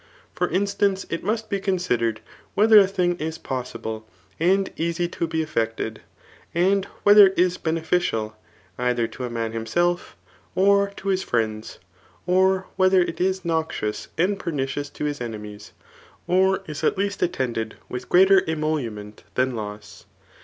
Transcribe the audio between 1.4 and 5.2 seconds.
be considered whether a thing is possible, and easy